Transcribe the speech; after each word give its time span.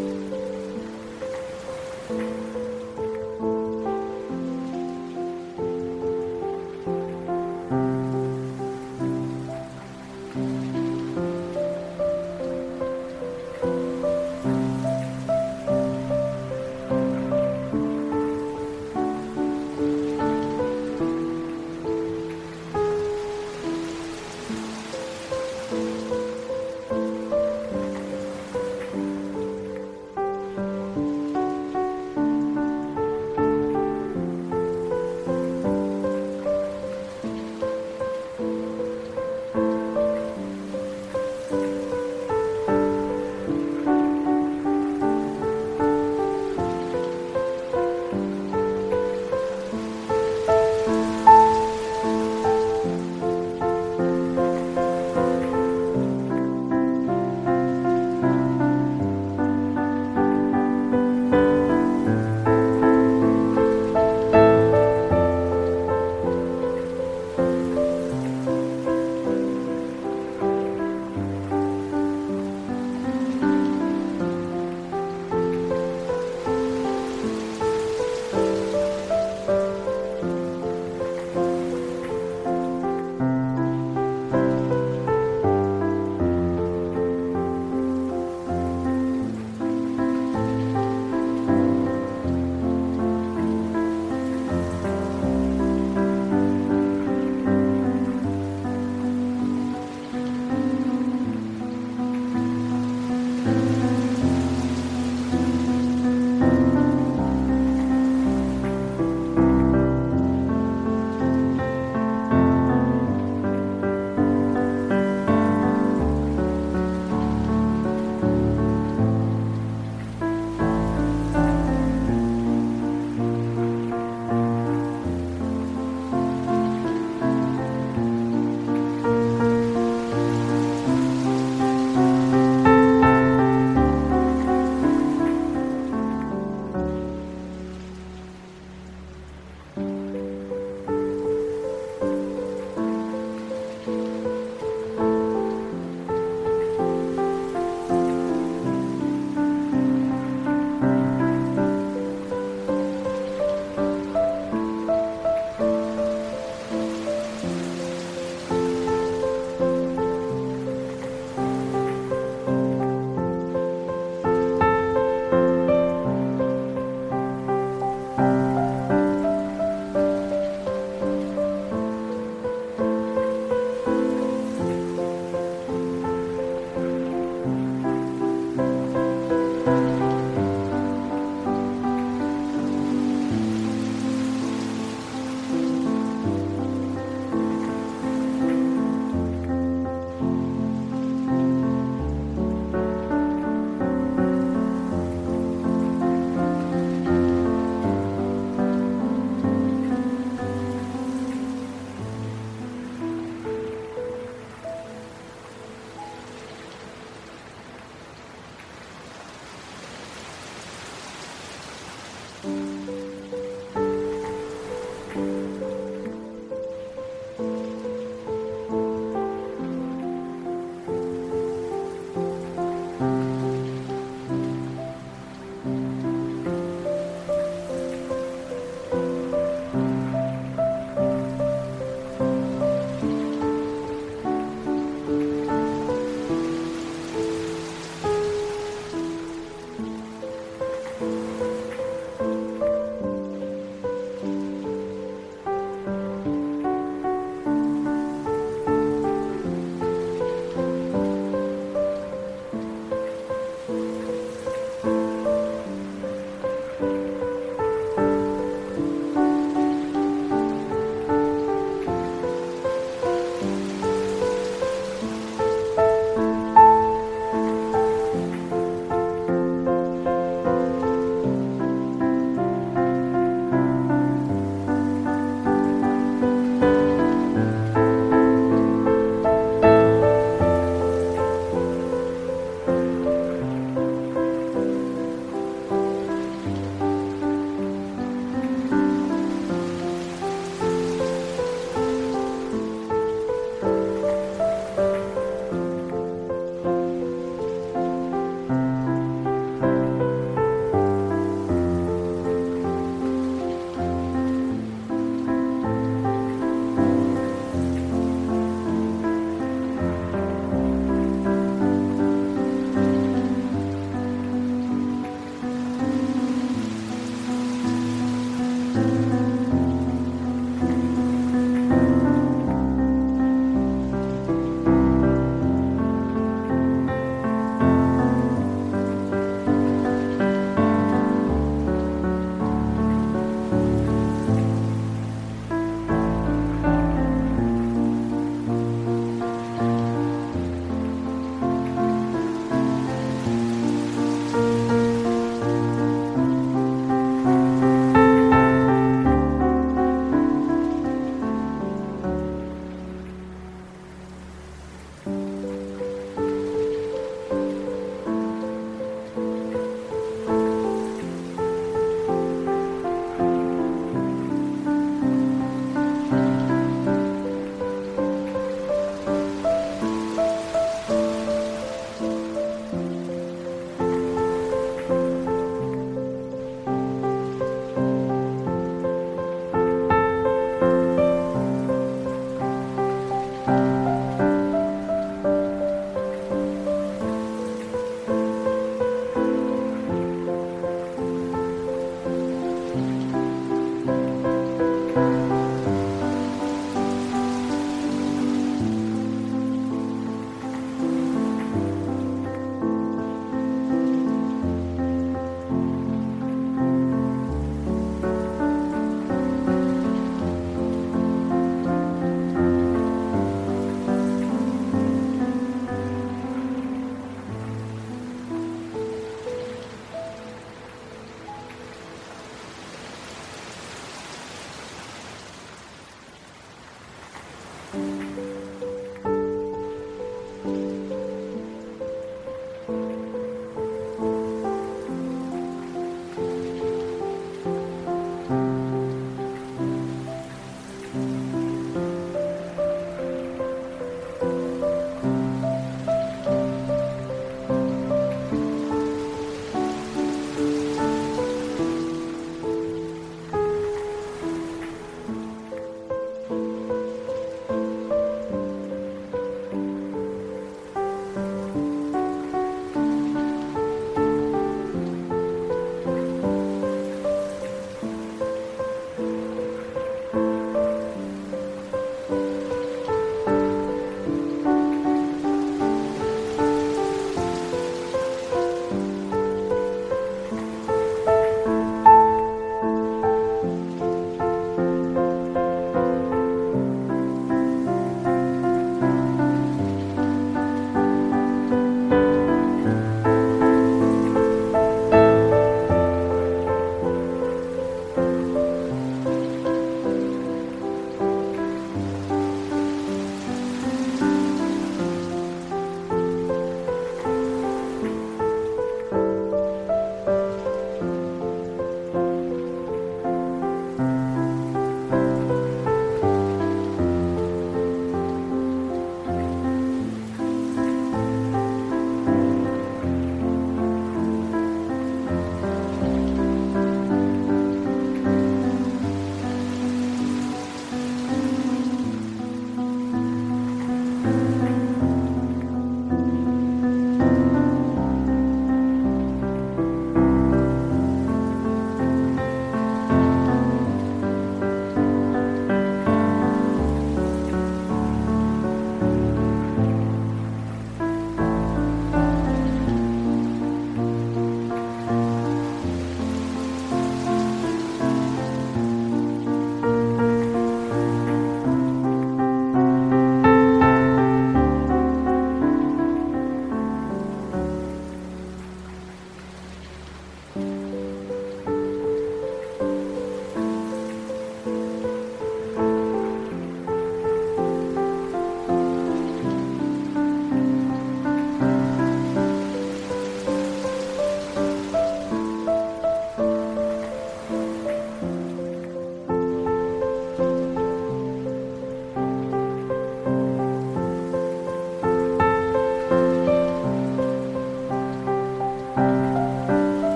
Bye. 0.00 0.39